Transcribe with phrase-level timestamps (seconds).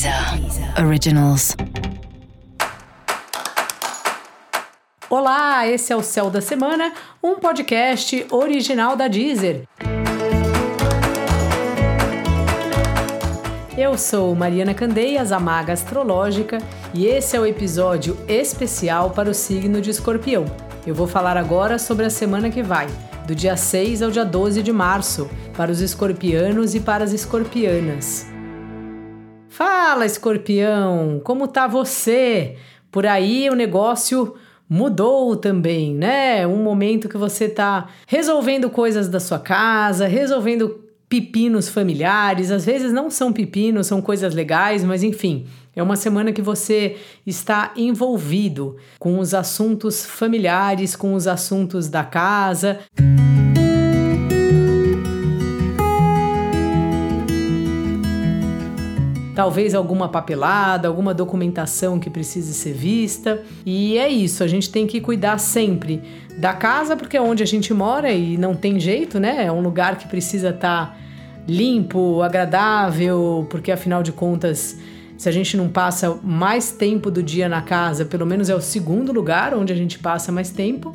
[0.00, 1.54] Deezer Originals.
[5.10, 9.64] Olá, esse é o Céu da Semana, um podcast original da Deezer.
[13.76, 16.56] Eu sou Mariana Candeias, a maga astrológica,
[16.94, 20.46] e esse é o episódio especial para o signo de Escorpião.
[20.86, 22.86] Eu vou falar agora sobre a semana que vai,
[23.26, 28.29] do dia 6 ao dia 12 de março, para os escorpianos e para as escorpianas.
[29.62, 32.56] Fala, escorpião, como tá você?
[32.90, 34.34] Por aí o negócio
[34.66, 36.46] mudou também, né?
[36.46, 42.90] Um momento que você tá resolvendo coisas da sua casa, resolvendo pepinos familiares, às vezes
[42.90, 48.78] não são pepinos, são coisas legais, mas enfim, é uma semana que você está envolvido
[48.98, 52.78] com os assuntos familiares, com os assuntos da casa.
[59.34, 63.42] Talvez alguma papelada, alguma documentação que precise ser vista.
[63.64, 66.02] E é isso, a gente tem que cuidar sempre
[66.38, 69.44] da casa, porque é onde a gente mora e não tem jeito, né?
[69.44, 70.96] É um lugar que precisa estar tá
[71.46, 74.78] limpo, agradável, porque afinal de contas,
[75.16, 78.60] se a gente não passa mais tempo do dia na casa, pelo menos é o
[78.60, 80.94] segundo lugar onde a gente passa mais tempo.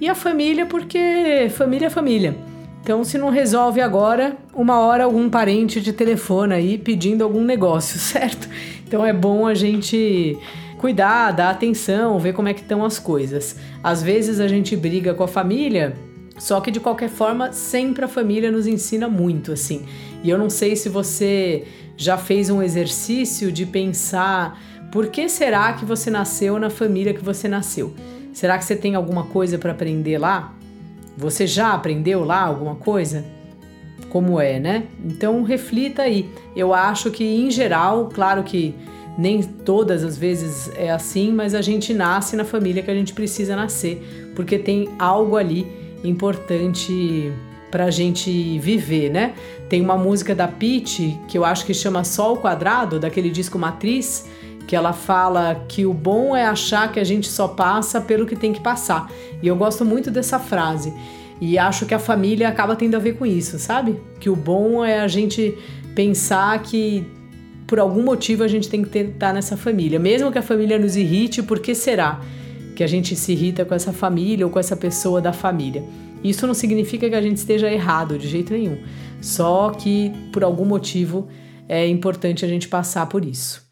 [0.00, 2.36] E a família, porque família é família.
[2.86, 7.98] Então, se não resolve agora, uma hora algum parente de telefone aí pedindo algum negócio,
[7.98, 8.48] certo?
[8.86, 10.38] Então é bom a gente
[10.78, 13.56] cuidar, dar atenção, ver como é que estão as coisas.
[13.82, 15.96] Às vezes a gente briga com a família,
[16.38, 19.84] só que de qualquer forma, sempre a família nos ensina muito, assim.
[20.22, 21.64] E eu não sei se você
[21.96, 27.24] já fez um exercício de pensar por que será que você nasceu na família que
[27.24, 27.92] você nasceu?
[28.32, 30.55] Será que você tem alguma coisa para aprender lá?
[31.16, 33.24] Você já aprendeu lá alguma coisa?
[34.10, 34.84] Como é, né?
[35.04, 36.28] Então reflita aí.
[36.54, 38.74] Eu acho que em geral, claro que
[39.18, 43.14] nem todas as vezes é assim, mas a gente nasce na família que a gente
[43.14, 45.66] precisa nascer, porque tem algo ali
[46.04, 47.32] importante
[47.70, 49.34] pra gente viver, né?
[49.68, 54.26] Tem uma música da Pete que eu acho que chama Sol Quadrado, daquele disco Matriz,
[54.66, 58.34] que ela fala que o bom é achar que a gente só passa pelo que
[58.34, 59.10] tem que passar.
[59.42, 60.92] E eu gosto muito dessa frase.
[61.40, 64.00] E acho que a família acaba tendo a ver com isso, sabe?
[64.18, 65.56] Que o bom é a gente
[65.94, 67.06] pensar que
[67.66, 69.98] por algum motivo a gente tem que estar nessa família.
[69.98, 72.20] Mesmo que a família nos irrite, por que será
[72.74, 75.84] que a gente se irrita com essa família ou com essa pessoa da família?
[76.24, 78.78] Isso não significa que a gente esteja errado de jeito nenhum.
[79.20, 81.28] Só que por algum motivo
[81.68, 83.65] é importante a gente passar por isso.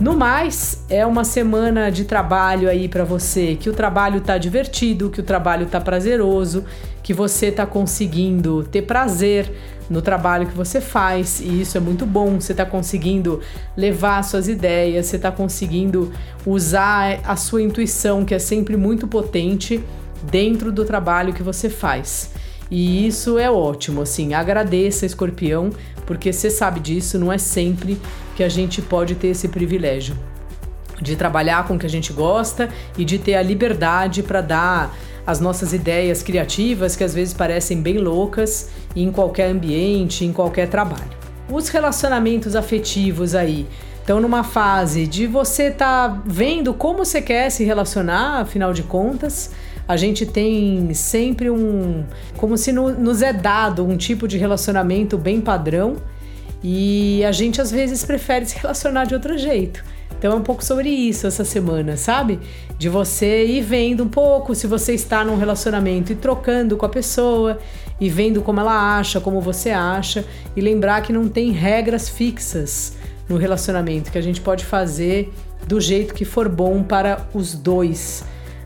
[0.00, 5.10] No mais, é uma semana de trabalho aí para você, que o trabalho tá divertido,
[5.10, 6.64] que o trabalho tá prazeroso,
[7.02, 9.52] que você tá conseguindo ter prazer
[9.90, 12.40] no trabalho que você faz, e isso é muito bom.
[12.40, 13.40] Você tá conseguindo
[13.76, 16.12] levar suas ideias, você tá conseguindo
[16.46, 19.82] usar a sua intuição, que é sempre muito potente,
[20.30, 22.30] dentro do trabalho que você faz.
[22.70, 25.70] E isso é ótimo, assim, agradeça, escorpião,
[26.06, 27.98] porque você sabe disso, não é sempre
[28.38, 30.16] que a gente pode ter esse privilégio
[31.02, 34.96] de trabalhar com o que a gente gosta e de ter a liberdade para dar
[35.26, 40.68] as nossas ideias criativas, que às vezes parecem bem loucas, em qualquer ambiente, em qualquer
[40.68, 41.10] trabalho.
[41.50, 43.66] Os relacionamentos afetivos aí
[43.98, 49.50] estão numa fase de você tá vendo como você quer se relacionar, afinal de contas,
[49.88, 52.04] a gente tem sempre um.
[52.36, 55.96] como se no, nos é dado um tipo de relacionamento bem padrão
[56.62, 59.84] e a gente às vezes prefere se relacionar de outro jeito.
[60.18, 62.40] Então é um pouco sobre isso essa semana, sabe?
[62.76, 66.88] De você ir vendo um pouco se você está num relacionamento e trocando com a
[66.88, 67.58] pessoa
[68.00, 70.24] e vendo como ela acha, como você acha
[70.56, 72.94] e lembrar que não tem regras fixas
[73.28, 75.32] no relacionamento, que a gente pode fazer
[75.66, 78.24] do jeito que for bom para os dois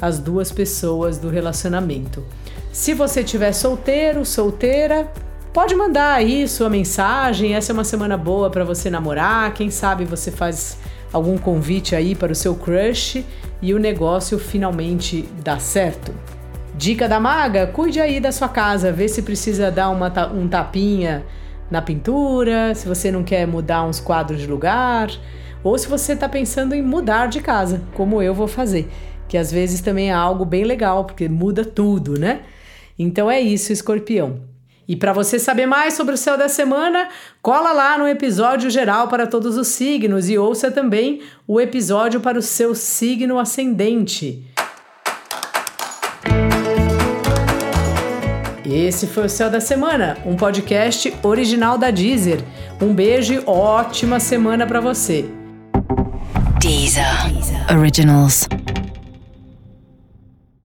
[0.00, 2.24] as duas pessoas do relacionamento.
[2.72, 5.10] Se você estiver solteiro, solteira,
[5.54, 7.54] pode mandar aí sua mensagem.
[7.54, 9.54] Essa é uma semana boa para você namorar.
[9.54, 10.76] Quem sabe você faz
[11.12, 13.24] algum convite aí para o seu crush
[13.62, 16.12] e o negócio finalmente dá certo.
[16.74, 21.24] Dica da maga: cuide aí da sua casa, vê se precisa dar uma, um tapinha
[21.70, 25.08] na pintura, se você não quer mudar uns quadros de lugar,
[25.62, 28.90] ou se você está pensando em mudar de casa, como eu vou fazer
[29.28, 32.42] que às vezes também é algo bem legal, porque muda tudo, né?
[32.98, 34.53] Então é isso, escorpião.
[34.86, 37.08] E para você saber mais sobre o céu da semana,
[37.40, 42.38] cola lá no episódio geral para todos os signos e ouça também o episódio para
[42.38, 44.44] o seu signo ascendente.
[48.64, 52.42] Esse foi o Céu da Semana, um podcast original da Deezer.
[52.80, 55.24] Um beijo e ótima semana para você.
[56.60, 57.04] Deezer.
[57.70, 58.48] Originals.